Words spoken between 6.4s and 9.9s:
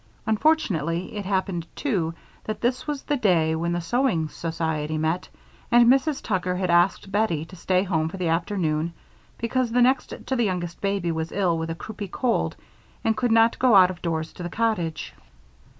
had asked Bettie to stay home for the afternoon because the